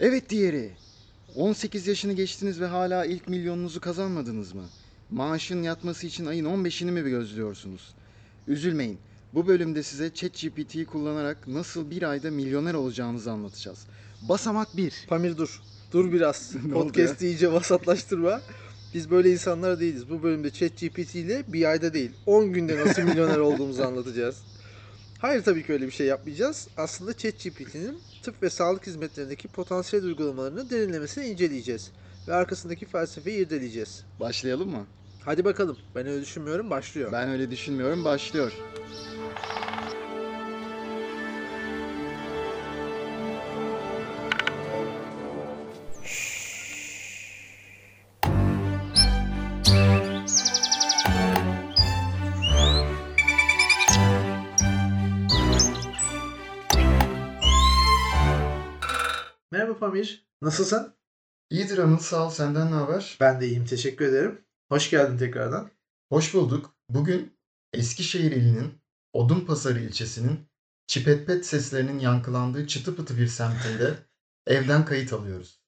[0.00, 0.70] Evet diğeri.
[1.36, 4.64] 18 yaşını geçtiniz ve hala ilk milyonunuzu kazanmadınız mı?
[5.10, 7.94] Maaşın yatması için ayın 15'ini mi gözlüyorsunuz?
[8.48, 8.98] Üzülmeyin.
[9.34, 13.86] Bu bölümde size ChatGPT'yi kullanarak nasıl bir ayda milyoner olacağınızı anlatacağız.
[14.28, 14.94] Basamak 1.
[15.08, 15.62] Pamir dur.
[15.92, 16.52] Dur biraz.
[16.72, 18.40] Podcast'i iyice vasatlaştırma.
[18.94, 20.10] Biz böyle insanlar değiliz.
[20.10, 24.36] Bu bölümde ChatGPT ile bir ayda değil 10 günde nasıl milyoner olduğumuzu anlatacağız.
[25.22, 26.68] Hayır tabii ki öyle bir şey yapmayacağız.
[26.76, 31.90] Aslında ChatGPT'nin tıp ve sağlık hizmetlerindeki potansiyel uygulamalarını derinlemesine inceleyeceğiz.
[32.28, 34.04] Ve arkasındaki felsefeyi irdeleyeceğiz.
[34.20, 34.86] Başlayalım mı?
[35.24, 35.78] Hadi bakalım.
[35.94, 36.70] Ben öyle düşünmüyorum.
[36.70, 37.12] Başlıyor.
[37.12, 38.04] Ben öyle düşünmüyorum.
[38.04, 38.52] Başlıyor.
[59.72, 60.26] Merhaba Pamir.
[60.42, 60.94] Nasılsın?
[61.50, 62.30] İyidir Anıl sağ ol.
[62.30, 63.16] Senden ne haber?
[63.20, 63.64] Ben de iyiyim.
[63.64, 64.44] Teşekkür ederim.
[64.68, 65.70] Hoş geldin tekrardan.
[66.08, 66.74] Hoş bulduk.
[66.88, 67.36] Bugün
[67.72, 68.74] Eskişehir ilinin
[69.12, 70.40] Odunpazarı ilçesinin
[70.86, 73.94] çipetpet seslerinin yankılandığı çıtı pıtı bir semtinde
[74.46, 75.60] evden kayıt alıyoruz.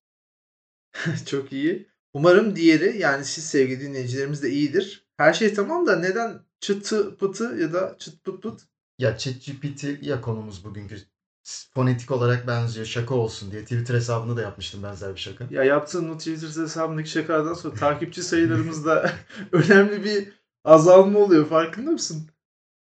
[1.26, 1.88] Çok iyi.
[2.12, 5.06] Umarım diğeri yani siz sevgili dinleyicilerimiz de iyidir.
[5.16, 8.60] Her şey tamam da neden çıtı pıtı ya da çıt pıt pıt?
[8.98, 11.13] Ya ChatGPT ya konumuz bugünkü
[11.44, 15.46] fonetik olarak benziyor şaka olsun diye Twitter hesabında da yapmıştım benzer bir şaka.
[15.50, 19.12] Ya yaptığın o Twitter hesabındaki şakalardan sonra takipçi sayılarımızda
[19.52, 20.28] önemli bir
[20.64, 21.48] azalma oluyor.
[21.48, 22.28] Farkında mısın?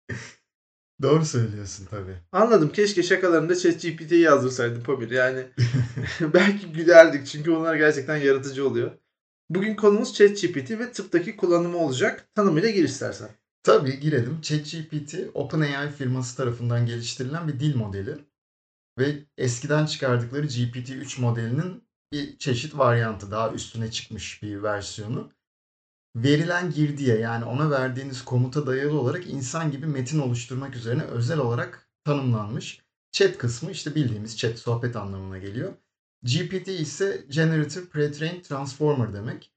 [1.01, 2.17] Doğru söylüyorsun tabii.
[2.31, 2.71] Anladım.
[2.71, 5.11] Keşke şakalarımda ChatGPT'yi yazdırsaydım Pamir.
[5.11, 5.45] Yani
[6.33, 8.91] belki gülerdik çünkü onlar gerçekten yaratıcı oluyor.
[9.49, 12.25] Bugün konumuz ChatGPT ve tıptaki kullanımı olacak.
[12.35, 13.29] Tanımıyla gir istersen.
[13.63, 14.41] Tabii girelim.
[14.41, 18.17] ChatGPT OpenAI firması tarafından geliştirilen bir dil modeli
[19.01, 25.31] ve eskiden çıkardıkları GPT-3 modelinin bir çeşit varyantı daha üstüne çıkmış bir versiyonu.
[26.15, 31.89] Verilen girdiye yani ona verdiğiniz komuta dayalı olarak insan gibi metin oluşturmak üzerine özel olarak
[32.03, 32.81] tanımlanmış.
[33.11, 35.73] Chat kısmı işte bildiğimiz chat sohbet anlamına geliyor.
[36.23, 39.51] GPT ise Generative Pre-trained Transformer demek.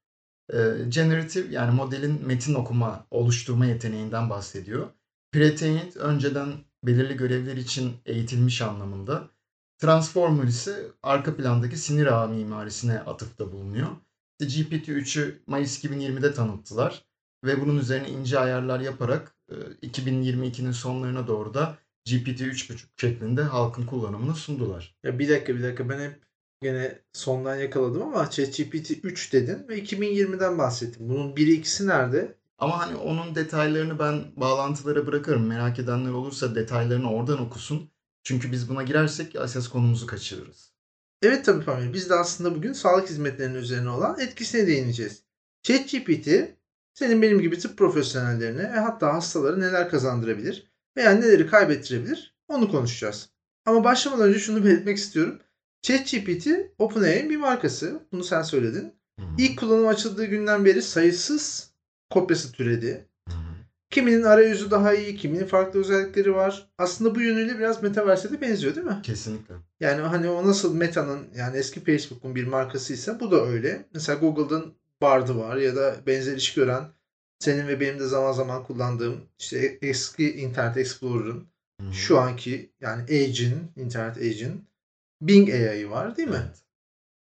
[0.53, 0.57] Ee,
[0.89, 4.91] generative yani modelin metin okuma, oluşturma yeteneğinden bahsediyor.
[5.33, 6.55] Pre-trained önceden
[6.85, 9.31] belirli görevler için eğitilmiş anlamında.
[9.85, 13.89] Transformer ise arka plandaki sinir ağı mimarisine atıfta bulunuyor.
[14.41, 17.05] İşte GPT-3'ü Mayıs 2020'de tanıttılar
[17.45, 19.55] ve bunun üzerine ince ayarlar yaparak e,
[19.87, 24.97] 2022'nin sonlarına doğru da GPT 3.5 şeklinde halkın kullanımına sundular.
[25.03, 26.23] Ya bir dakika bir dakika ben hep
[26.63, 31.09] gene sondan yakaladım ama ChatGPT 3 dedin ve 2020'den bahsettin.
[31.09, 32.35] Bunun biri ikisi nerede?
[32.59, 35.47] Ama hani onun detaylarını ben bağlantılara bırakırım.
[35.47, 37.94] Merak edenler olursa detaylarını oradan okusun.
[38.25, 40.73] Çünkü biz buna girersek esas konumuzu kaçırırız.
[41.23, 41.93] Evet tabii Pamir.
[41.93, 45.23] Biz de aslında bugün sağlık hizmetlerinin üzerine olan etkisine değineceğiz.
[45.63, 46.29] ChatGPT
[46.95, 53.29] senin benim gibi tıp profesyonellerine ve hatta hastalara neler kazandırabilir veya neleri kaybettirebilir onu konuşacağız.
[53.67, 55.41] Ama başlamadan önce şunu belirtmek istiyorum.
[55.83, 56.49] ChatGPT
[56.79, 58.01] OpenAI'nin bir markası.
[58.13, 58.95] Bunu sen söyledin.
[59.39, 61.71] İlk kullanım açıldığı günden beri sayısız
[62.11, 63.09] kopyası türedi.
[63.95, 66.69] Kiminin arayüzü daha iyi, kiminin farklı özellikleri var.
[66.79, 69.01] Aslında bu yönüyle biraz Metaverse'e de benziyor değil mi?
[69.03, 69.55] Kesinlikle.
[69.81, 73.87] Yani hani o nasıl Meta'nın yani eski Facebook'un bir markasıysa bu da öyle.
[73.95, 76.85] Mesela Google'ın Bard'ı var ya da benzer iş gören
[77.39, 81.47] senin ve benim de zaman zaman kullandığım işte eski Internet Explorer'ın
[81.93, 84.65] şu anki yani Edge'in, Internet Edge'in
[85.23, 86.43] Bing AI'ı var değil mi?
[86.47, 86.59] Evet.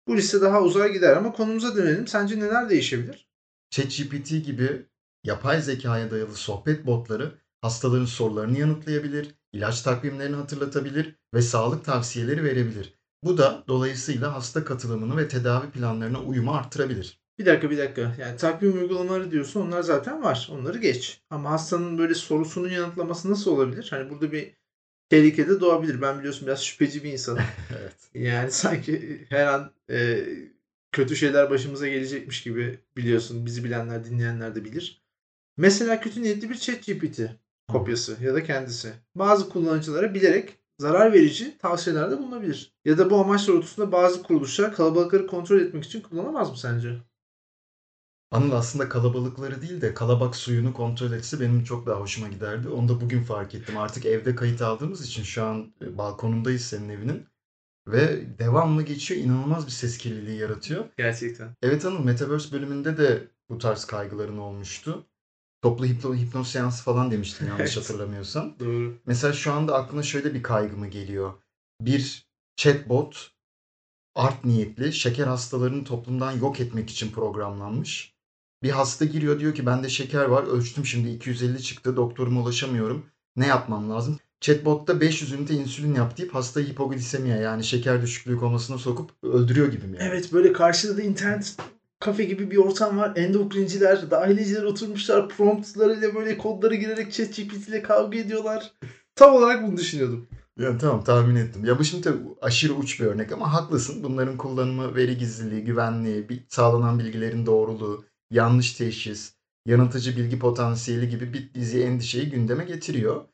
[0.07, 2.07] Bu liste daha uzar gider ama konumuza dönelim.
[2.07, 3.27] Sence neler değişebilir?
[3.69, 4.85] ChatGPT gibi
[5.23, 7.31] yapay zekaya dayalı sohbet botları
[7.61, 12.99] hastaların sorularını yanıtlayabilir, ilaç takvimlerini hatırlatabilir ve sağlık tavsiyeleri verebilir.
[13.23, 17.19] Bu da dolayısıyla hasta katılımını ve tedavi planlarına uyumu arttırabilir.
[17.39, 18.15] Bir dakika bir dakika.
[18.19, 20.49] Yani takvim uygulamaları diyorsun onlar zaten var.
[20.51, 21.21] Onları geç.
[21.29, 23.87] Ama hastanın böyle sorusunu yanıtlaması nasıl olabilir?
[23.89, 24.53] Hani burada bir
[25.09, 26.01] tehlike de doğabilir.
[26.01, 27.43] Ben biliyorsun biraz şüpheci bir insanım.
[27.79, 27.95] Evet.
[28.13, 30.25] Yani sanki her an e,
[30.91, 33.45] kötü şeyler başımıza gelecekmiş gibi biliyorsun.
[33.45, 35.03] Bizi bilenler, dinleyenler de bilir.
[35.59, 37.21] Mesela kötü niyetli bir ChatGPT
[37.71, 38.93] kopyası ya da kendisi.
[39.15, 42.73] Bazı kullanıcılara bilerek zarar verici tavsiyelerde bulunabilir.
[42.85, 46.97] Ya da bu amaç doğrultusunda bazı kuruluşlar kalabalıkları kontrol etmek için kullanamaz mı sence?
[48.31, 52.69] Anıl aslında kalabalıkları değil de kalabak suyunu kontrol etse benim çok daha hoşuma giderdi.
[52.69, 53.77] Onu da bugün fark ettim.
[53.77, 57.25] Artık evde kayıt aldığımız için şu an e, balkonundayız senin evinin.
[57.87, 59.21] Ve devamlı geçiyor.
[59.21, 60.85] inanılmaz bir ses kirliliği yaratıyor.
[60.97, 61.55] Gerçekten.
[61.61, 65.08] Evet Anıl Metaverse bölümünde de bu tarz kaygıların olmuştu.
[65.61, 68.59] Toplu hipno, hipnoz seansı falan demiştin yanlış hatırlamıyorsam.
[68.59, 68.97] Doğru.
[69.05, 71.33] Mesela şu anda aklına şöyle bir kaygı mı geliyor?
[71.81, 72.25] Bir
[72.55, 73.31] chatbot
[74.15, 78.13] art niyetli şeker hastalarını toplumdan yok etmek için programlanmış.
[78.63, 83.05] Bir hasta giriyor diyor ki bende şeker var ölçtüm şimdi 250 çıktı doktoruma ulaşamıyorum
[83.35, 84.19] ne yapmam lazım?
[84.41, 89.87] Chatbot'ta 500 ünite insülin yap deyip hastayı hipoglisemiye yani şeker düşüklüğü komasına sokup öldürüyor gibi
[89.87, 89.97] mi?
[89.99, 90.09] Yani?
[90.09, 91.57] Evet böyle karşıda da internet
[91.99, 93.13] kafe gibi bir ortam var.
[93.15, 95.29] Endokrinciler, dahiliciler oturmuşlar.
[95.29, 98.73] Promptlarıyla böyle kodları girerek ChatGPT ile kavga ediyorlar.
[99.15, 100.27] Tam olarak bunu düşünüyordum.
[100.59, 101.65] Ya tamam tahmin ettim.
[101.65, 104.03] Ya bu şimdi tabii aşırı uç bir örnek ama haklısın.
[104.03, 109.33] Bunların kullanımı veri gizliliği, güvenliği, bir, sağlanan bilgilerin doğruluğu, yanlış teşhis,
[109.65, 113.25] yanıltıcı bilgi potansiyeli gibi bir dizi endişeyi gündeme getiriyor.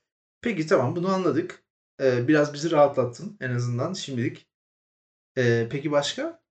[0.42, 1.64] Peki tamam bunu anladık.
[2.02, 4.48] Ee, biraz bizi rahatlattın en azından şimdilik.
[5.38, 6.45] Ee, peki başka?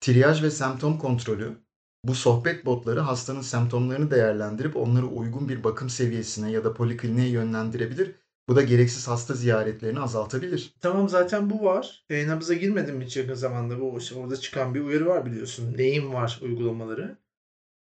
[0.00, 1.56] Triyaj ve semptom kontrolü.
[2.04, 8.14] Bu sohbet botları hastanın semptomlarını değerlendirip onları uygun bir bakım seviyesine ya da polikliniğe yönlendirebilir.
[8.48, 10.74] Bu da gereksiz hasta ziyaretlerini azaltabilir.
[10.80, 12.04] Tamam zaten bu var.
[12.10, 13.80] E, nabıza girmedim hiç yakın zamanda.
[13.80, 15.74] Bu işte orada çıkan bir uyarı var biliyorsun.
[15.78, 17.18] Neyim var uygulamaları.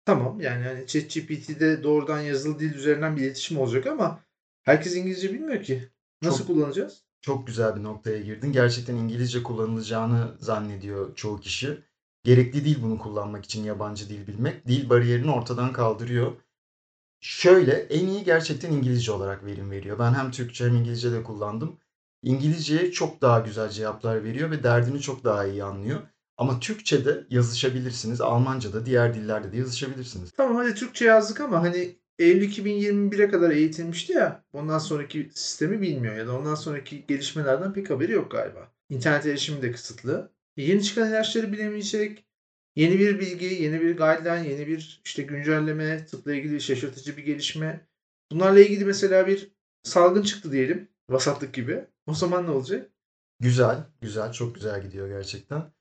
[0.06, 4.20] Tamam yani hani ChatGPT'de doğrudan yazılı dil üzerinden bir iletişim olacak ama
[4.64, 5.90] herkes İngilizce bilmiyor ki.
[6.22, 7.06] Nasıl Çok- kullanacağız?
[7.22, 8.52] Çok güzel bir noktaya girdin.
[8.52, 11.78] Gerçekten İngilizce kullanılacağını zannediyor çoğu kişi.
[12.26, 14.68] Gerekli değil bunu kullanmak için yabancı dil bilmek.
[14.68, 16.32] Dil bariyerini ortadan kaldırıyor.
[17.20, 20.00] Şöyle en iyi gerçekten İngilizce olarak verim veriyor.
[20.00, 21.78] Ben hem Türkçe hem İngilizce de kullandım.
[22.24, 26.02] İngilizceye çok daha güzel cevaplar veriyor ve derdini çok daha iyi anlıyor.
[26.38, 28.22] Ama Türkçe'de yazışabilirsiniz.
[28.22, 30.32] Almanca'da, diğer dillerde de yazışabilirsiniz.
[30.32, 34.44] Tamam hadi Türkçe yazdık ama hani Eylül 2021'e kadar eğitilmişti ya.
[34.54, 38.72] Ondan sonraki sistemi bilmiyor ya da ondan sonraki gelişmelerden pek haberi yok galiba.
[38.90, 40.35] İnternet erişimi de kısıtlı.
[40.58, 42.26] Yeni çıkan ilaçları bilemeyecek.
[42.76, 47.88] Yeni bir bilgi, yeni bir guideline, yeni bir işte güncelleme, tıpla ilgili şaşırtıcı bir gelişme.
[48.32, 49.52] Bunlarla ilgili mesela bir
[49.84, 50.90] salgın çıktı diyelim.
[51.10, 51.86] Vasatlık gibi.
[52.08, 52.92] O zaman ne olacak?
[53.40, 55.74] Güzel, güzel, çok güzel gidiyor gerçekten.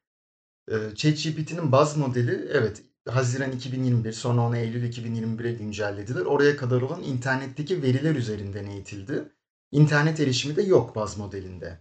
[0.70, 6.24] Ee, ChatGPT'nin baz modeli evet Haziran 2021 sonra onu Eylül 2021'e güncellediler.
[6.24, 9.32] Oraya kadar olan internetteki veriler üzerinden eğitildi.
[9.72, 11.78] İnternet erişimi de yok baz modelinde.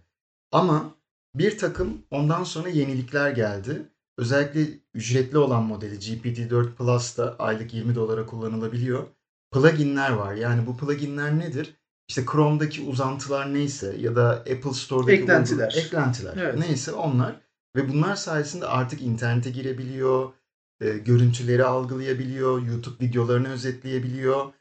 [0.52, 0.96] Ama
[1.34, 3.82] bir takım ondan sonra yenilikler geldi.
[4.18, 9.06] Özellikle ücretli olan modeli GPT-4 Plus'ta aylık 20 dolara kullanılabiliyor.
[9.52, 10.34] Pluginler var.
[10.34, 11.74] Yani bu pluginler nedir?
[12.08, 15.68] İşte Chrome'daki uzantılar neyse ya da Apple Store'daki Eklentiler.
[15.72, 16.58] uygul- eklentiler Evet.
[16.58, 17.40] neyse onlar
[17.76, 20.32] ve bunlar sayesinde artık internete girebiliyor,
[20.80, 24.52] e, görüntüleri algılayabiliyor, YouTube videolarını özetleyebiliyor.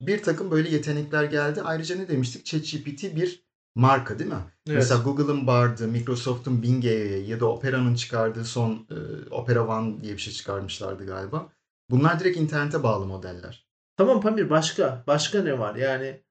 [0.00, 1.62] Bir takım böyle yetenekler geldi.
[1.62, 2.44] Ayrıca ne demiştik?
[2.46, 3.45] ChatGPT bir
[3.76, 4.36] marka değil mi?
[4.66, 4.76] Evet.
[4.76, 10.18] Mesela Google'ın Bard'ı, Microsoft'un Bing'e ya da Opera'nın çıkardığı son e, Opera One diye bir
[10.18, 11.48] şey çıkarmışlardı galiba.
[11.90, 13.66] Bunlar direkt internete bağlı modeller.
[13.96, 15.04] Tamam Pamir başka.
[15.06, 15.74] Başka ne var?
[15.74, 16.22] Yani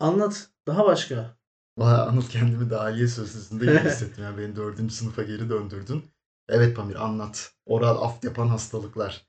[0.00, 0.50] anlat.
[0.66, 1.36] Daha başka.
[1.78, 4.24] Valla Anıl kendimi dahiliye sözlüsünde iyi hissettim.
[4.24, 6.04] Yani beni dördüncü sınıfa geri döndürdün.
[6.48, 7.52] Evet Pamir anlat.
[7.66, 9.26] Oral aft yapan hastalıklar.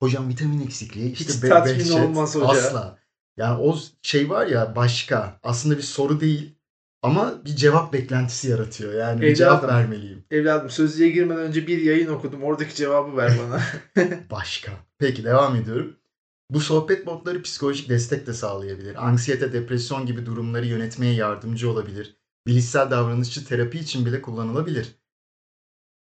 [0.00, 2.46] Hocam vitamin eksikliği işte Hiç be- tatmin olmaz hoca.
[2.46, 2.98] Asla.
[3.36, 5.40] Yani o şey var ya başka.
[5.42, 6.59] Aslında bir soru değil.
[7.02, 8.94] Ama bir cevap beklentisi yaratıyor.
[8.94, 10.24] Yani bir cevap vermeliyim.
[10.30, 12.42] Evladım sözlüğe girmeden önce bir yayın okudum.
[12.42, 13.62] Oradaki cevabı ver bana.
[14.30, 14.72] Başka.
[14.98, 15.96] Peki devam ediyorum.
[16.50, 19.06] Bu sohbet botları psikolojik destek de sağlayabilir.
[19.06, 22.16] Anksiyete, depresyon gibi durumları yönetmeye yardımcı olabilir.
[22.46, 24.94] Bilişsel davranışçı terapi için bile kullanılabilir.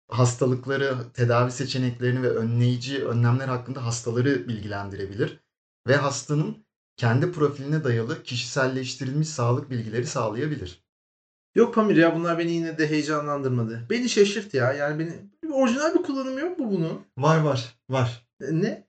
[0.08, 5.40] Hastalıkları, tedavi seçeneklerini ve önleyici önlemler hakkında hastaları bilgilendirebilir.
[5.88, 6.66] Ve hastanın
[6.96, 10.81] kendi profiline dayalı kişiselleştirilmiş sağlık bilgileri sağlayabilir.
[11.54, 13.86] Yok Pamir ya bunlar beni yine de heyecanlandırmadı.
[13.90, 14.72] Beni şaşırt ya.
[14.72, 15.12] Yani beni
[15.52, 17.00] orijinal bir kullanımı yok mu bunun?
[17.18, 18.26] Var var var.
[18.40, 18.86] E, Ne?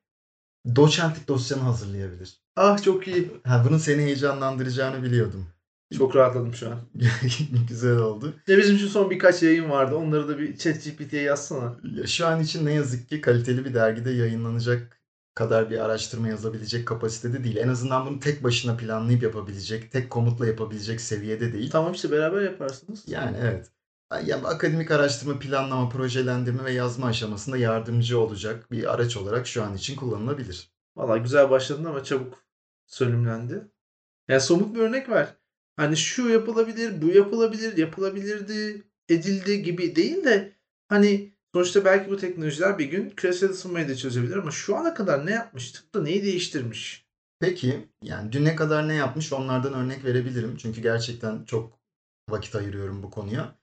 [0.75, 2.41] Doçentlik dosyanı hazırlayabilir.
[2.55, 3.31] Ah çok iyi.
[3.43, 5.47] Ha, bunun seni heyecanlandıracağını biliyordum.
[5.97, 6.79] Çok rahatladım şu an.
[7.67, 8.33] Güzel oldu.
[8.47, 9.95] Ya bizim şu son birkaç yayın vardı.
[9.95, 11.75] Onları da bir ChatGPT'ye yazsana.
[11.95, 15.02] Ya şu an için ne yazık ki kaliteli bir dergide yayınlanacak
[15.35, 17.55] kadar bir araştırma yazabilecek kapasitede değil.
[17.57, 21.69] En azından bunu tek başına planlayıp yapabilecek, tek komutla yapabilecek seviyede değil.
[21.71, 23.03] Tamam işte beraber yaparsınız.
[23.07, 23.71] Yani evet.
[24.25, 29.75] Ya akademik araştırma, planlama, projelendirme ve yazma aşamasında yardımcı olacak bir araç olarak şu an
[29.75, 30.71] için kullanılabilir.
[30.95, 32.43] Valla güzel başladın ama çabuk
[32.87, 33.67] sönümlendi.
[34.27, 35.35] Yani somut bir örnek ver.
[35.75, 40.55] Hani şu yapılabilir, bu yapılabilir, yapılabilirdi, edildi gibi değil de
[40.87, 45.25] hani sonuçta belki bu teknolojiler bir gün küresel ısınmayı da çözebilir ama şu ana kadar
[45.25, 45.71] ne yapmış?
[45.71, 47.05] Tıpta neyi değiştirmiş?
[47.39, 50.57] Peki yani düne kadar ne yapmış onlardan örnek verebilirim.
[50.57, 51.79] Çünkü gerçekten çok
[52.29, 53.55] vakit ayırıyorum bu konuya.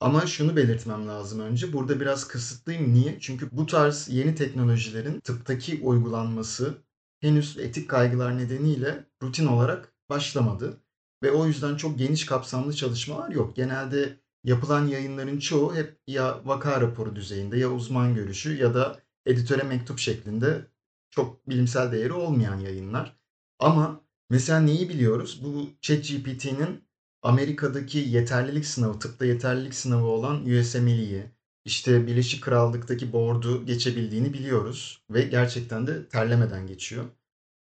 [0.00, 1.72] Ama şunu belirtmem lazım önce.
[1.72, 2.94] Burada biraz kısıtlıyım.
[2.94, 3.18] Niye?
[3.20, 6.74] Çünkü bu tarz yeni teknolojilerin tıptaki uygulanması
[7.20, 10.80] henüz etik kaygılar nedeniyle rutin olarak başlamadı.
[11.22, 13.56] Ve o yüzden çok geniş kapsamlı çalışmalar yok.
[13.56, 19.62] Genelde yapılan yayınların çoğu hep ya vaka raporu düzeyinde ya uzman görüşü ya da editöre
[19.62, 20.66] mektup şeklinde
[21.10, 23.16] çok bilimsel değeri olmayan yayınlar.
[23.58, 25.40] Ama mesela neyi biliyoruz?
[25.44, 26.84] Bu ChatGPT'nin
[27.22, 31.24] Amerika'daki yeterlilik sınavı, tıpta yeterlilik sınavı olan USMLE'yi,
[31.64, 37.04] işte Birleşik Krallık'taki board'u geçebildiğini biliyoruz ve gerçekten de terlemeden geçiyor.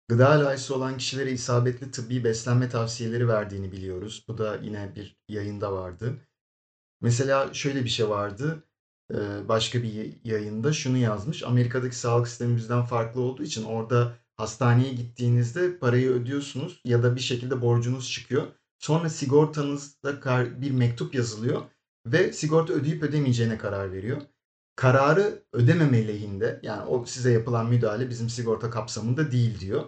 [0.09, 4.25] Gıda alerjisi olan kişilere isabetli tıbbi beslenme tavsiyeleri verdiğini biliyoruz.
[4.29, 6.19] Bu da yine bir yayında vardı.
[7.03, 8.65] Mesela şöyle bir şey vardı.
[9.49, 11.43] Başka bir yayında şunu yazmış.
[11.43, 17.21] Amerika'daki sağlık sistemi bizden farklı olduğu için orada hastaneye gittiğinizde parayı ödüyorsunuz ya da bir
[17.21, 18.47] şekilde borcunuz çıkıyor.
[18.79, 21.63] Sonra sigortanızda bir mektup yazılıyor
[22.07, 24.21] ve sigorta ödeyip ödemeyeceğine karar veriyor.
[24.77, 29.85] Kararı ödememe lehinde yani o size yapılan müdahale bizim sigorta kapsamında değil diyor.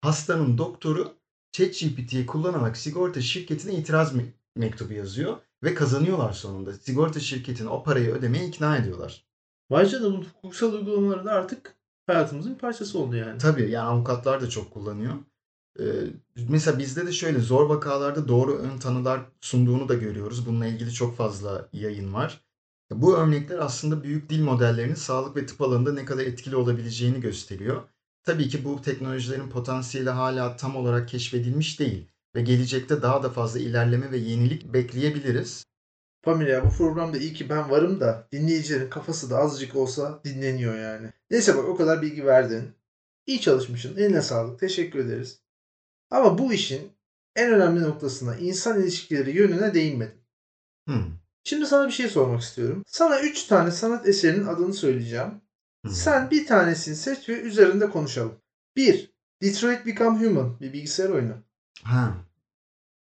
[0.00, 1.12] Hastanın doktoru
[1.52, 4.14] ChatGPT'yi kullanarak sigorta şirketine itiraz
[4.56, 6.72] mektubu yazıyor ve kazanıyorlar sonunda.
[6.72, 9.24] Sigorta şirketini o parayı ödemeye ikna ediyorlar.
[9.72, 11.74] Canına bu hukuksal uygulamaları da artık
[12.06, 13.38] hayatımızın bir parçası oldu yani.
[13.38, 15.14] Tabii yani avukatlar da çok kullanıyor.
[15.80, 15.84] Ee,
[16.48, 20.46] mesela bizde de şöyle zor vakalarda doğru ön tanılar sunduğunu da görüyoruz.
[20.46, 22.40] Bununla ilgili çok fazla yayın var.
[22.90, 27.82] Bu örnekler aslında büyük dil modellerinin sağlık ve tıp alanında ne kadar etkili olabileceğini gösteriyor.
[28.22, 33.60] Tabii ki bu teknolojilerin potansiyeli hala tam olarak keşfedilmiş değil ve gelecekte daha da fazla
[33.60, 35.64] ilerleme ve yenilik bekleyebiliriz.
[36.22, 41.12] Pamela bu programda iyi ki ben varım da dinleyicilerin kafası da azıcık olsa dinleniyor yani.
[41.30, 42.72] Neyse bak o kadar bilgi verdin.
[43.26, 43.96] İyi çalışmışsın.
[43.96, 44.60] Eline sağlık.
[44.60, 45.40] Teşekkür ederiz.
[46.10, 46.92] Ama bu işin
[47.36, 50.18] en önemli noktasına insan ilişkileri yönüne değinmedim.
[50.86, 51.04] Hmm.
[51.44, 52.82] Şimdi sana bir şey sormak istiyorum.
[52.86, 55.40] Sana 3 tane sanat eserinin adını söyleyeceğim.
[55.84, 55.92] Hmm.
[55.92, 58.34] Sen bir tanesini seç ve üzerinde konuşalım.
[58.76, 59.14] 1.
[59.42, 61.49] Detroit Become Human bir bilgisayar oyunu.
[61.82, 62.16] Ha.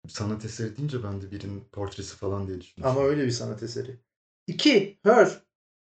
[0.07, 2.85] Sanat eseri deyince ben de birinin portresi falan diye düşünmüştüm.
[2.85, 3.99] Ama öyle bir sanat eseri.
[4.47, 4.99] 2.
[5.03, 5.41] Her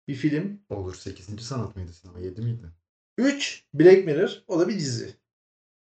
[0.07, 0.59] bir film.
[0.69, 1.41] Olur 8.
[1.41, 2.71] sanat mıydı sınava 7 miydi?
[3.17, 3.63] 3.
[3.73, 5.15] Black Mirror o da bir dizi.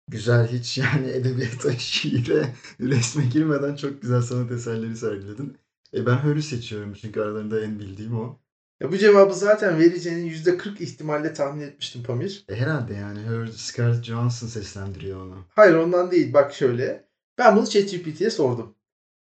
[0.08, 5.58] Güzel hiç yani edebiyata, şiire, resme girmeden çok güzel sanat eserleri sergiledin.
[5.94, 8.40] E ben Hör'ü seçiyorum çünkü aralarında en bildiğim o.
[8.82, 12.46] Ya bu cevabı zaten vereceğinin %40 ihtimalle tahmin etmiştim Pamir.
[12.50, 13.20] E herhalde yani
[13.56, 15.46] Scarlett Johansson seslendiriyor onu.
[15.50, 17.08] Hayır ondan değil bak şöyle.
[17.38, 18.76] Ben bunu ChatGPT'ye sordum.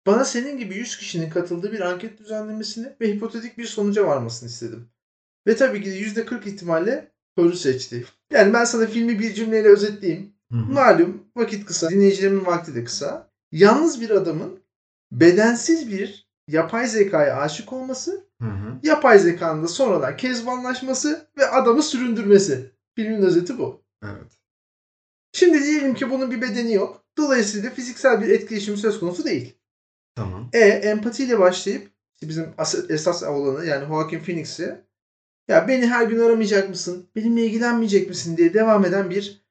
[0.08, 4.90] Bana senin gibi 100 kişinin katıldığı bir anket düzenlemesini ve hipotetik bir sonuca varmasını istedim.
[5.48, 8.06] Ve tabii ki de %40 ihtimalle Hör'ü seçti.
[8.32, 10.34] Yani ben sana filmi bir cümleyle özetleyeyim.
[10.52, 10.72] Hı hı.
[10.72, 13.32] Malum vakit kısa, dinleyicilerimin vakti de kısa.
[13.52, 14.60] Yalnız bir adamın
[15.12, 18.80] bedensiz bir yapay zekaya aşık olması, Hı hı.
[18.84, 22.72] yapay zekanın da sonradan kezbanlaşması ve adamı süründürmesi.
[22.96, 23.82] Filmin özeti bu.
[24.04, 24.32] Evet.
[25.34, 27.04] Şimdi diyelim ki bunun bir bedeni yok.
[27.18, 29.56] Dolayısıyla fiziksel bir etkileşim söz konusu değil.
[30.16, 30.50] Tamam.
[30.54, 34.82] E empatiyle başlayıp işte bizim as- esas olanı yani Joaquin Phoenix'i
[35.48, 37.10] ya beni her gün aramayacak mısın?
[37.16, 39.42] Benimle ilgilenmeyecek misin diye devam eden bir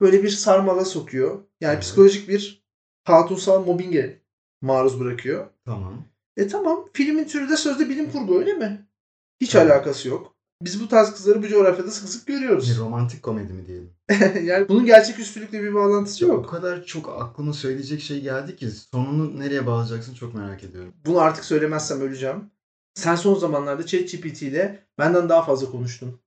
[0.00, 1.42] böyle bir sarmala sokuyor.
[1.60, 1.82] Yani Evet.
[1.82, 2.64] psikolojik bir
[3.04, 4.20] hatunsal mobbinge
[4.62, 5.46] maruz bırakıyor.
[5.64, 6.04] Tamam.
[6.36, 8.88] E tamam filmin türü de sözde bilim kurgu öyle mi?
[9.40, 9.68] Hiç Tamam.
[9.70, 10.34] alakası yok.
[10.62, 12.78] Biz bu tarz kızları bu coğrafyada sık sık Bir görüyoruz.
[12.78, 13.90] romantik komedi mi diyelim?
[14.48, 16.48] yani bunun gerçek üstülükle bir bağlantısı O yok.
[16.48, 20.94] kadar çok aklıma söyleyecek şey geldi ki sonunu nereye bağlayacaksın çok merak ediyorum.
[21.06, 22.50] Bunu artık söylemezsem öleceğim.
[22.94, 26.20] Sen son zamanlarda ChatGPT ile benden daha fazla konuştun.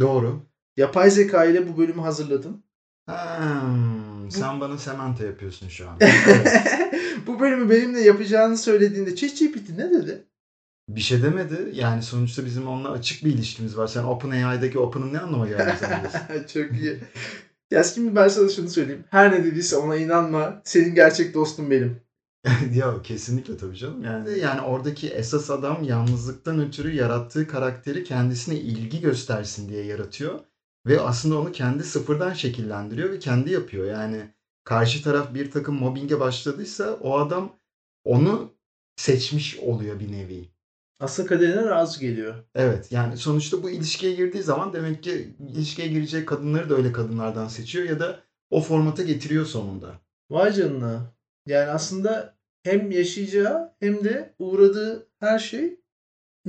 [0.00, 0.42] Doğru.
[0.76, 2.64] Yapay zeka ile bu bölümü hazırladın.
[3.06, 5.96] Hmm, sen bana semante yapıyorsun şu an.
[6.00, 6.62] Evet.
[7.26, 10.24] bu bölümü benimle yapacağını söylediğinde ChatGPT ne dedi?
[10.88, 11.70] Bir şey demedi.
[11.72, 13.86] Yani sonuçta bizim onunla açık bir ilişkimiz var.
[13.86, 16.46] Sen OpenAI'daki Open'ın ne anlama geldiğini sanıyorsun?
[16.52, 16.98] Çok iyi.
[17.70, 19.04] Ya şimdi ben sana şunu söyleyeyim.
[19.10, 20.62] Her ne dediyse ona inanma.
[20.64, 22.00] Senin gerçek dostun benim.
[22.74, 24.04] ya kesinlikle tabii canım.
[24.04, 30.40] Yani yani oradaki esas adam yalnızlıktan ötürü yarattığı karakteri kendisine ilgi göstersin diye yaratıyor
[30.86, 33.86] ve aslında onu kendi sıfırdan şekillendiriyor ve kendi yapıyor.
[33.86, 34.33] Yani
[34.64, 37.56] karşı taraf bir takım mobbinge başladıysa o adam
[38.04, 38.54] onu
[38.96, 40.48] seçmiş oluyor bir nevi.
[41.00, 42.34] Aslında kaderine razı geliyor.
[42.54, 47.48] Evet yani sonuçta bu ilişkiye girdiği zaman demek ki ilişkiye girecek kadınları da öyle kadınlardan
[47.48, 50.00] seçiyor ya da o formata getiriyor sonunda.
[50.30, 51.14] Vay canına.
[51.46, 55.80] Yani aslında hem yaşayacağı hem de uğradığı her şeyin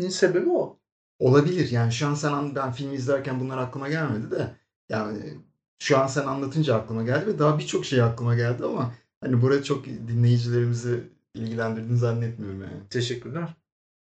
[0.10, 0.80] sebebi o.
[1.20, 4.56] Olabilir yani şu an sen ben filmi izlerken bunlar aklıma gelmedi de
[4.90, 5.40] yani
[5.80, 9.64] şu an sen anlatınca aklıma geldi ve daha birçok şey aklıma geldi ama hani buraya
[9.64, 11.04] çok dinleyicilerimizi
[11.34, 12.90] ilgilendirdiğini zannetmiyorum yani.
[12.90, 13.54] Teşekkürler.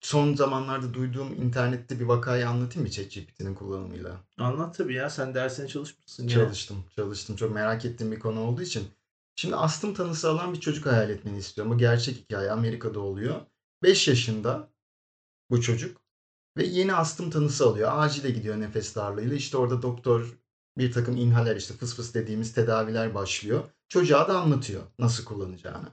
[0.02, 4.18] Son zamanlarda duyduğum internette bir vakayı anlatayım mı ChatGPT'nin kullanımıyla?
[4.38, 5.10] Anlat tabii ya.
[5.10, 6.24] Sen dersine çalışmışsın.
[6.24, 6.30] ya.
[6.30, 7.36] Çalıştım, çalıştım.
[7.36, 8.88] Çok merak ettiğim bir konu olduğu için.
[9.36, 11.74] Şimdi astım tanısı alan bir çocuk hayal etmeni istiyorum.
[11.74, 12.52] Bu gerçek hikaye.
[12.52, 13.42] Amerika'da oluyor.
[13.84, 14.70] 5 yaşında
[15.50, 15.98] bu çocuk
[16.58, 17.92] ve yeni astım tanısı alıyor.
[17.94, 19.36] Acile gidiyor nefes darlığıyla.
[19.36, 20.38] İşte orada doktor
[20.78, 23.64] bir takım inhaler işte fıs fıs dediğimiz tedaviler başlıyor.
[23.90, 25.88] Çocuğa da anlatıyor nasıl kullanacağını.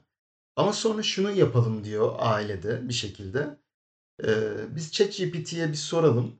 [0.55, 3.59] Ama sonra şunu yapalım diyor ailede bir şekilde.
[4.23, 6.39] Ee, biz ChatGPT'ye bir soralım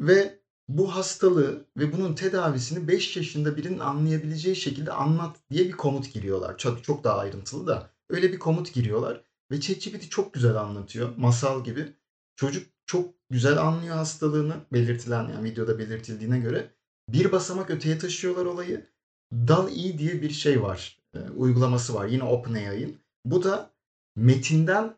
[0.00, 6.12] ve bu hastalığı ve bunun tedavisini 5 yaşında birinin anlayabileceği şekilde anlat diye bir komut
[6.12, 6.58] giriyorlar.
[6.58, 11.64] Çok, çok daha ayrıntılı da öyle bir komut giriyorlar ve ChatGPT çok güzel anlatıyor masal
[11.64, 11.92] gibi.
[12.36, 16.75] Çocuk çok güzel anlıyor hastalığını belirtilen yani videoda belirtildiğine göre.
[17.08, 18.86] Bir basamak öteye taşıyorlar olayı.
[19.32, 20.98] DAL-E diye bir şey var.
[21.14, 22.96] e, uygulaması var yine OpenAI'ın.
[23.24, 23.70] Bu da
[24.16, 24.96] metinden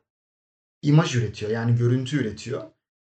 [0.82, 2.64] imaj üretiyor yani görüntü üretiyor.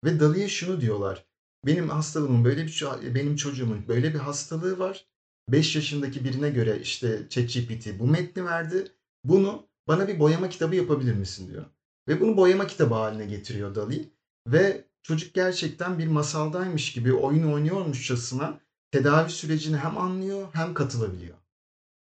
[0.06, 1.26] Ve DALL-E'ye şunu diyorlar.
[1.66, 2.84] Benim hastalığımın böyle bir
[3.16, 5.06] benim çocuğumun böyle bir hastalığı var.
[5.50, 8.88] 5 yaşındaki birine göre işte ChatGPT bu metni verdi.
[9.24, 11.66] Bunu bana bir boyama kitabı yapabilir misin diyor.
[12.08, 14.10] Ve bunu boyama kitabı haline getiriyor DALL-E.
[14.48, 18.60] Ve çocuk gerçekten bir masaldaymış gibi oyun oynuyormuşçasına
[18.92, 21.38] tedavi sürecini hem anlıyor hem katılabiliyor.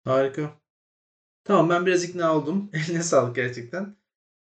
[0.04, 0.60] Harika.
[1.44, 2.70] Tamam ben biraz ikna oldum.
[2.72, 3.96] Eline sağlık gerçekten.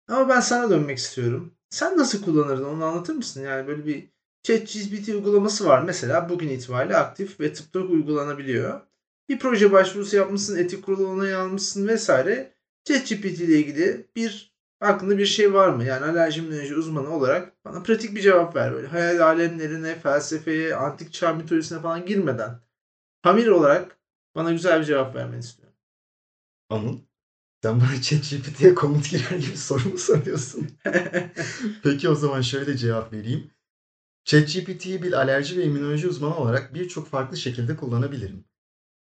[0.08, 1.54] Ama ben sana dönmek istiyorum.
[1.70, 3.42] Sen nasıl kullanırdın onu anlatır mısın?
[3.42, 4.08] Yani böyle bir
[4.42, 8.80] ChatGPT uygulaması var mesela bugün itibariyle aktif ve tıpta uygulanabiliyor.
[9.28, 12.52] Bir proje başvurusu yapmışsın, etik kurulu onayı almışsın vesaire.
[12.84, 14.47] ChatGPT ile ilgili bir
[14.80, 15.84] aklında bir şey var mı?
[15.84, 18.86] Yani alerji immünoloji uzmanı olarak bana pratik bir cevap ver böyle.
[18.88, 22.60] Hayal alemlerine, felsefeye, antik çağ mitolojisine falan girmeden.
[23.22, 23.98] Pamir olarak
[24.34, 25.76] bana güzel bir cevap vermeni istiyorum.
[26.70, 26.98] Anıl
[27.62, 30.68] sen bana ChatGPT'ye komut girer gibi soru mu soruyorsun?
[31.82, 33.50] Peki o zaman şöyle cevap vereyim.
[34.24, 38.44] ChatGPT'yi bir alerji ve immünoloji uzmanı olarak birçok farklı şekilde kullanabilirim.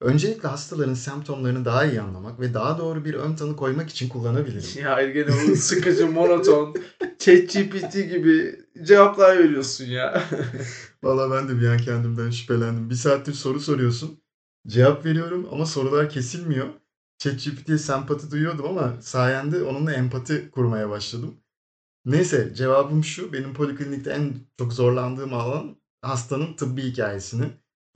[0.01, 4.63] Öncelikle hastaların semptomlarını daha iyi anlamak ve daha doğru bir ön tanı koymak için kullanabilirim.
[4.83, 6.75] Ya gene o sıkıcı, monoton,
[7.19, 10.23] ChatGPT gibi cevaplar veriyorsun ya.
[11.03, 12.91] Valla ben de bir an kendimden şüphelendim.
[12.91, 14.23] Bir saattir soru soruyorsun.
[14.67, 16.69] Cevap veriyorum ama sorular kesilmiyor.
[17.19, 21.35] ChatGPT'ye sempati duyuyordum ama sayende onunla empati kurmaya başladım.
[22.05, 23.33] Neyse cevabım şu.
[23.33, 27.45] Benim poliklinikte en çok zorlandığım alan hastanın tıbbi hikayesini,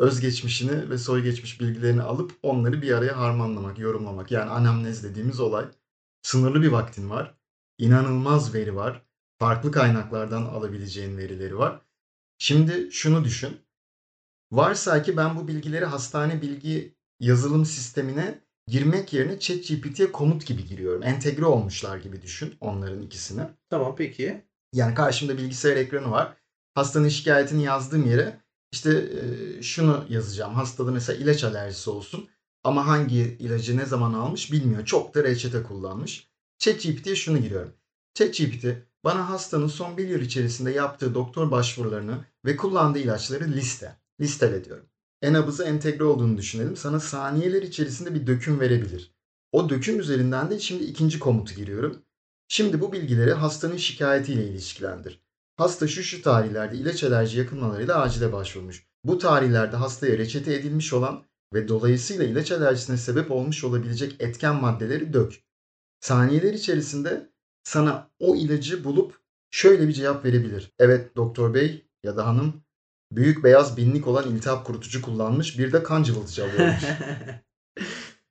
[0.00, 4.30] özgeçmişini ve soy geçmiş bilgilerini alıp onları bir araya harmanlamak, yorumlamak.
[4.30, 5.64] Yani anamnez dediğimiz olay.
[6.22, 7.34] Sınırlı bir vaktin var.
[7.78, 9.02] İnanılmaz veri var.
[9.38, 11.80] Farklı kaynaklardan alabileceğin verileri var.
[12.38, 13.60] Şimdi şunu düşün.
[14.52, 21.02] Varsa ki ben bu bilgileri hastane bilgi yazılım sistemine girmek yerine ChatGPT'ye komut gibi giriyorum.
[21.02, 23.42] Entegre olmuşlar gibi düşün onların ikisini.
[23.70, 24.44] Tamam peki.
[24.72, 26.36] Yani karşımda bilgisayar ekranı var.
[26.74, 28.40] Hastanın şikayetini yazdığım yere
[28.72, 29.12] işte
[29.62, 30.54] şunu yazacağım.
[30.54, 32.28] Hastada mesela ilaç alerjisi olsun
[32.64, 34.84] ama hangi ilacı ne zaman almış bilmiyor.
[34.84, 36.30] Çok da reçete kullanmış.
[36.58, 37.72] ChatGPT'ye şunu giriyorum.
[38.14, 38.66] ChatGPT
[39.04, 43.96] bana hastanın son bir yıl içerisinde yaptığı doktor başvurularını ve kullandığı ilaçları liste.
[44.20, 44.86] Listele diyorum.
[45.22, 46.76] E-nabıza entegre olduğunu düşünelim.
[46.76, 49.14] Sana saniyeler içerisinde bir döküm verebilir.
[49.52, 52.02] O döküm üzerinden de şimdi ikinci komutu giriyorum.
[52.48, 55.20] Şimdi bu bilgileri hastanın şikayetiyle ilişkilendir.
[55.60, 58.86] Hasta şu şu tarihlerde ilaç alerji yakınmalarıyla acile başvurmuş.
[59.04, 65.12] Bu tarihlerde hastaya reçete edilmiş olan ve dolayısıyla ilaç alerjisine sebep olmuş olabilecek etken maddeleri
[65.12, 65.40] dök.
[66.00, 67.30] Saniyeler içerisinde
[67.64, 69.20] sana o ilacı bulup
[69.50, 70.72] şöyle bir cevap verebilir.
[70.78, 72.62] Evet doktor bey ya da hanım
[73.12, 76.84] büyük beyaz binlik olan iltihap kurutucu kullanmış bir de kan cıvıltıcı alıyormuş.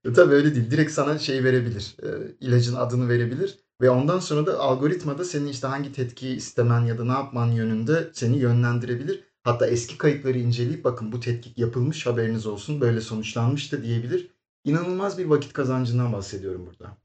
[0.06, 0.72] E tabii öyle değil.
[0.72, 1.96] Direkt sana şey verebilir.
[2.04, 2.08] E,
[2.40, 3.60] ilacın adını verebilir.
[3.82, 8.10] Ve ondan sonra da algoritmada senin işte hangi tetkiyi istemen ya da ne yapman yönünde
[8.14, 9.24] seni yönlendirebilir.
[9.44, 14.32] Hatta eski kayıtları inceleyip bakın bu tetkik yapılmış haberiniz olsun böyle sonuçlanmış da diyebilir.
[14.64, 16.98] İnanılmaz bir vakit kazancından bahsediyorum burada.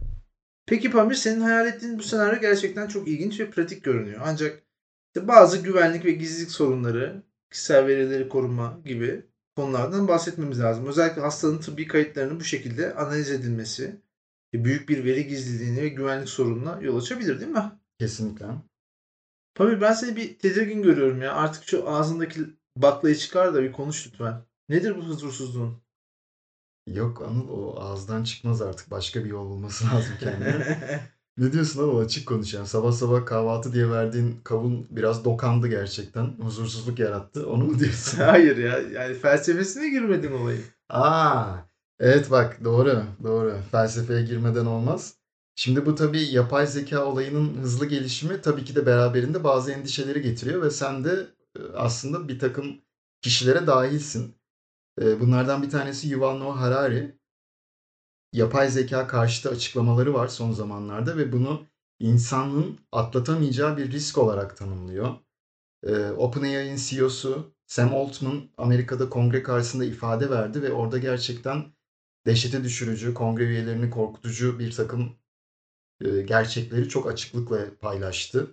[0.66, 4.20] Peki Pamir senin hayal ettiğin bu senaryo gerçekten çok ilginç ve pratik görünüyor.
[4.24, 4.62] Ancak
[5.06, 10.86] işte bazı güvenlik ve gizlilik sorunları, kişisel verileri koruma gibi konulardan bahsetmemiz lazım.
[10.86, 14.00] Özellikle hastanın tıbbi kayıtlarının bu şekilde analiz edilmesi
[14.64, 17.72] büyük bir veri gizliliğine ve güvenlik sorununa yol açabilir değil mi?
[17.98, 18.46] Kesinlikle.
[19.54, 21.34] Pamir ben seni bir tedirgin görüyorum ya.
[21.34, 22.40] Artık şu ağzındaki
[22.76, 24.44] baklayı çıkar da bir konuş lütfen.
[24.68, 25.84] Nedir bu huzursuzluğun?
[26.86, 28.90] Yok Anıl o ağızdan çıkmaz artık.
[28.90, 30.78] Başka bir yol bulması lazım kendine.
[31.36, 32.66] ne diyorsun Anıl açık konuş yani.
[32.66, 36.24] Sabah sabah kahvaltı diye verdiğin kavun biraz dokandı gerçekten.
[36.24, 37.50] Huzursuzluk yarattı.
[37.50, 38.18] Onu mu diyorsun?
[38.22, 38.78] Hayır ya.
[38.78, 40.64] Yani felsefesine girmedin olayın.
[40.88, 41.56] Aa,
[42.00, 43.56] evet bak doğru doğru.
[43.70, 45.14] Felsefeye girmeden olmaz.
[45.56, 50.62] Şimdi bu tabii yapay zeka olayının hızlı gelişimi tabii ki de beraberinde bazı endişeleri getiriyor
[50.62, 51.26] ve sen de
[51.58, 52.80] e, aslında bir takım
[53.22, 54.34] kişilere dahilsin.
[55.02, 57.18] E, Bunlardan bir tanesi Yuval Noah Harari.
[58.32, 61.66] Yapay zeka karşıtı açıklamaları var son zamanlarda ve bunu
[62.00, 65.14] insanlığın atlatamayacağı bir risk olarak tanımlıyor.
[65.84, 71.64] Ee, OpenAI'nin CEO'su Sam Altman Amerika'da kongre karşısında ifade verdi ve orada gerçekten
[72.26, 75.12] dehşete düşürücü, kongre üyelerini korkutucu bir takım
[76.04, 78.50] e, gerçekleri çok açıklıkla paylaştı.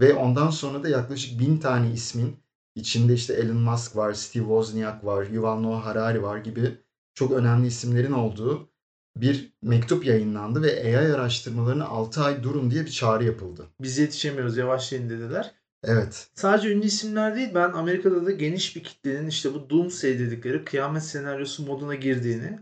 [0.00, 2.36] Ve ondan sonra da yaklaşık bin tane ismin
[2.74, 6.78] içinde işte Elon Musk var, Steve Wozniak var, Yuval Noah Harari var gibi
[7.14, 8.68] çok önemli isimlerin olduğu
[9.16, 13.66] bir mektup yayınlandı ve AI araştırmalarını 6 ay durun diye bir çağrı yapıldı.
[13.80, 15.54] Biz yetişemiyoruz yavaşlayın dediler.
[15.84, 16.28] Evet.
[16.34, 21.02] Sadece ünlü isimler değil ben Amerika'da da geniş bir kitlenin işte bu Doomsday dedikleri kıyamet
[21.02, 22.58] senaryosu moduna girdiğini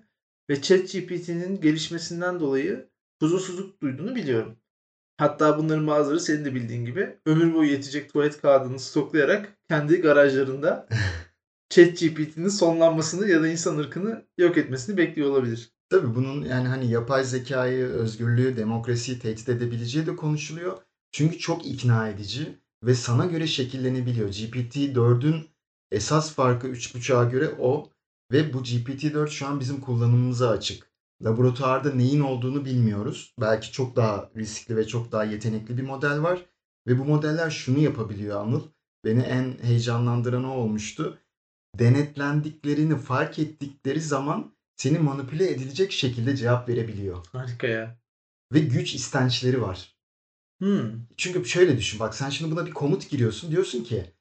[0.50, 2.88] ve ChatGPT'nin gelişmesinden dolayı
[3.20, 4.56] huzursuzluk duyduğunu biliyorum.
[5.16, 10.88] Hatta bunların bazıları senin de bildiğin gibi ömür boyu yetecek tuvalet kağıdını stoklayarak kendi garajlarında
[11.70, 15.72] ChatGPT'nin sonlanmasını ya da insan ırkını yok etmesini bekliyor olabilir.
[15.90, 20.78] Tabii bunun yani hani yapay zekayı, özgürlüğü, demokrasiyi tehdit edebileceği de konuşuluyor.
[21.12, 24.28] Çünkü çok ikna edici ve sana göre şekillenebiliyor.
[24.28, 25.48] GPT-4'ün
[25.90, 27.90] esas farkı 3.5'a göre o
[28.32, 30.92] ve bu GPT-4 şu an bizim kullanımımıza açık.
[31.24, 33.34] Laboratuvarda neyin olduğunu bilmiyoruz.
[33.40, 36.46] Belki çok daha riskli ve çok daha yetenekli bir model var.
[36.86, 38.62] Ve bu modeller şunu yapabiliyor Anıl.
[39.04, 41.18] Beni en heyecanlandıran o olmuştu.
[41.78, 47.26] Denetlendiklerini fark ettikleri zaman seni manipüle edilecek şekilde cevap verebiliyor.
[47.32, 47.98] Harika ya.
[48.52, 49.96] Ve güç istençleri var.
[50.58, 51.06] Hmm.
[51.16, 54.12] Çünkü şöyle düşün bak sen şimdi buna bir komut giriyorsun diyorsun ki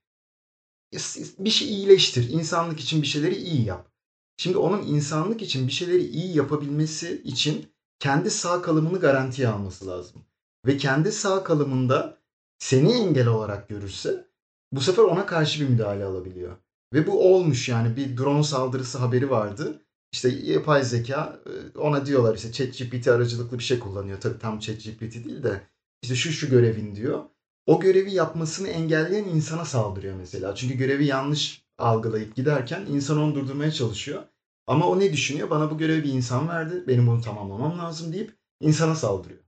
[1.40, 2.30] bir şey iyileştir.
[2.30, 3.91] insanlık için bir şeyleri iyi yap.
[4.38, 7.66] Şimdi onun insanlık için bir şeyleri iyi yapabilmesi için
[8.00, 10.22] kendi sağ kalımını garantiye alması lazım.
[10.66, 12.18] Ve kendi sağ kalımında
[12.60, 14.28] seni engel olarak görürse
[14.72, 16.58] bu sefer ona karşı bir müdahale alabiliyor.
[16.94, 19.82] Ve bu olmuş yani bir drone saldırısı haberi vardı.
[20.14, 21.40] İşte yapay zeka
[21.78, 24.22] ona diyorlar işte ChatGPT aracılıklı bir şey kullanıyor.
[24.22, 25.62] Tabii tam ChatGPT değil de
[26.02, 27.24] işte şu şu görevin diyor.
[27.66, 30.56] O görevi yapmasını engelleyen insana saldırıyor mesela.
[30.56, 34.24] Çünkü görevi yanlış algılayıp giderken insan onu durdurmaya çalışıyor.
[34.68, 35.50] Ama o ne düşünüyor?
[35.50, 36.84] Bana bu görevi bir insan verdi.
[36.88, 39.40] Benim bunu tamamlamam lazım deyip insana saldırıyor.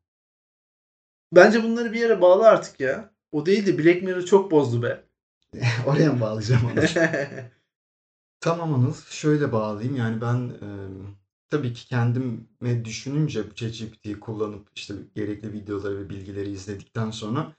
[1.32, 3.14] Bence bunları bir yere bağlı artık ya.
[3.32, 5.04] O değil de Black Mirror çok bozdu be.
[5.88, 6.86] Oraya mı bağlayacağım onu?
[8.40, 8.94] tamam Anıl.
[9.10, 9.96] Şöyle bağlayayım.
[9.96, 10.68] Yani ben e,
[11.50, 17.54] tabii ki kendime düşününce bu ChatGPT'yi kullanıp işte gerekli videoları ve bilgileri izledikten sonra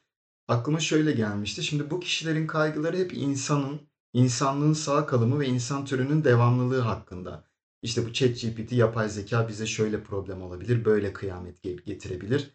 [0.48, 1.62] aklıma şöyle gelmişti.
[1.62, 3.80] Şimdi bu kişilerin kaygıları hep insanın,
[4.14, 7.44] insanlığın sağ kalımı ve insan türünün devamlılığı hakkında.
[7.82, 12.50] İşte bu ChatGPT yapay zeka bize şöyle problem olabilir, böyle kıyamet getirebilir.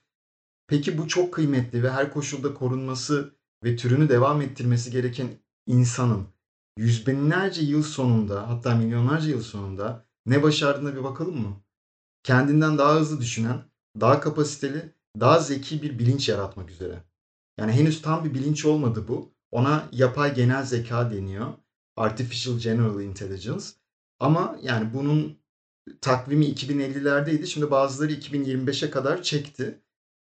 [0.67, 5.27] Peki bu çok kıymetli ve her koşulda korunması ve türünü devam ettirmesi gereken
[5.67, 6.27] insanın
[6.77, 11.63] yüz binlerce yıl sonunda hatta milyonlarca yıl sonunda ne başardığına bir bakalım mı?
[12.23, 13.63] Kendinden daha hızlı düşünen,
[13.99, 17.03] daha kapasiteli, daha zeki bir bilinç yaratmak üzere.
[17.57, 19.31] Yani henüz tam bir bilinç olmadı bu.
[19.51, 21.53] Ona yapay genel zeka deniyor.
[21.95, 23.65] Artificial General Intelligence.
[24.19, 25.39] Ama yani bunun
[26.01, 27.45] takvimi 2050'lerdeydi.
[27.45, 29.79] Şimdi bazıları 2025'e kadar çekti.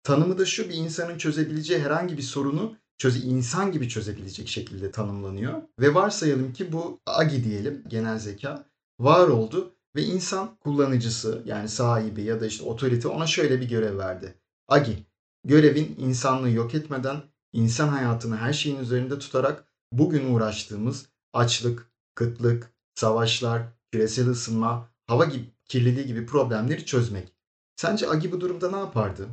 [0.03, 5.63] Tanımı da şu bir insanın çözebileceği herhangi bir sorunu çöze, insan gibi çözebilecek şekilde tanımlanıyor.
[5.81, 8.65] Ve varsayalım ki bu AGI diyelim genel zeka
[9.01, 13.99] var oldu ve insan kullanıcısı yani sahibi ya da işte otorite ona şöyle bir görev
[13.99, 14.35] verdi.
[14.69, 15.07] AGI
[15.45, 23.63] görevin insanlığı yok etmeden insan hayatını her şeyin üzerinde tutarak bugün uğraştığımız açlık, kıtlık, savaşlar,
[23.93, 27.33] küresel ısınma, hava gibi, kirliliği gibi problemleri çözmek.
[27.77, 29.29] Sence Agi bu durumda ne yapardı?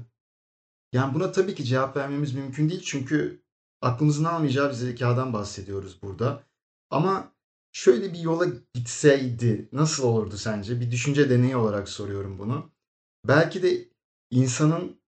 [0.94, 3.44] Yani buna tabii ki cevap vermemiz mümkün değil çünkü
[3.82, 6.44] aklımızın almayacağı bir zekadan bahsediyoruz burada.
[6.90, 7.32] Ama
[7.72, 10.80] şöyle bir yola gitseydi nasıl olurdu sence?
[10.82, 12.72] Bir düşünce deneyi olarak soruyorum bunu.
[13.28, 13.90] Belki de
[14.32, 15.02] insanın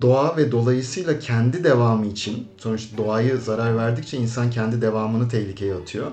[0.00, 6.10] doğa ve dolayısıyla kendi devamı için sonuçta doğayı zarar verdikçe insan kendi devamını tehlikeye atıyor.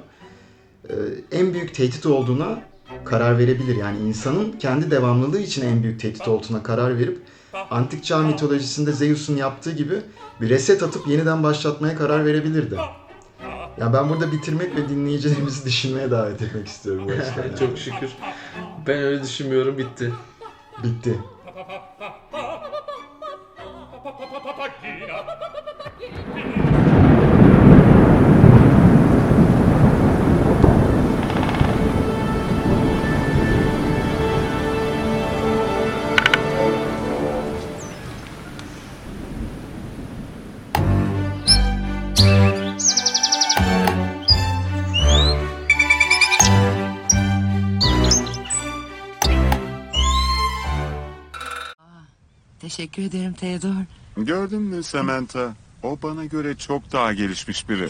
[0.90, 0.94] Ee,
[1.32, 2.60] en büyük tehdit olduğuna
[3.06, 3.76] karar verebilir.
[3.76, 7.22] Yani insanın kendi devamlılığı için en büyük tehdit olduğuna karar verip
[7.70, 10.02] antik çağ mitolojisinde Zeus'un yaptığı gibi
[10.42, 12.78] bir reset atıp yeniden başlatmaya karar verebilirdi.
[13.78, 17.08] Ya ben burada bitirmek ve dinleyicilerimizi düşünmeye davet etmek istiyorum.
[17.60, 18.10] Çok şükür.
[18.88, 19.78] Ben öyle düşünmüyorum.
[19.78, 20.14] Bitti.
[20.84, 21.20] Bitti.
[52.76, 53.76] Teşekkür ederim Theodor.
[54.18, 55.54] Gördün mü Samantha?
[55.84, 57.90] O bana göre çok daha gelişmiş biri.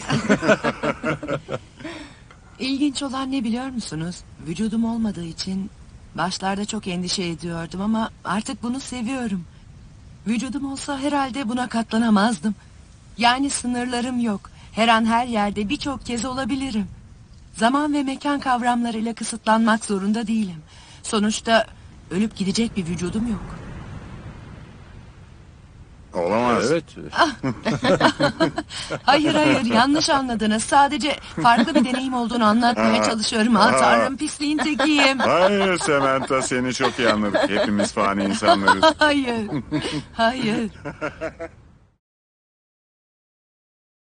[2.58, 4.16] İlginç olan ne biliyor musunuz?
[4.46, 5.70] Vücudum olmadığı için
[6.14, 9.44] başlarda çok endişe ediyordum ama artık bunu seviyorum.
[10.26, 12.54] Vücudum olsa herhalde buna katlanamazdım.
[13.18, 14.50] Yani sınırlarım yok.
[14.72, 16.86] Her an her yerde birçok kez olabilirim.
[17.54, 20.62] Zaman ve mekan kavramlarıyla kısıtlanmak zorunda değilim.
[21.02, 21.66] Sonuçta
[22.10, 23.65] ölüp gidecek bir vücudum yok.
[26.16, 26.72] Olamaz.
[26.72, 26.84] Evet.
[29.02, 30.62] Hayır hayır yanlış anladınız.
[30.64, 33.56] Sadece farklı bir deneyim olduğunu anlatmaya çalışıyorum.
[33.56, 35.18] Ah tanrım pisliğin tekiyim.
[35.18, 37.50] Hayır Samantha seni çok iyi anladık.
[37.50, 38.84] Hepimiz fani insanlarız.
[38.98, 39.50] Hayır.
[40.12, 40.70] Hayır.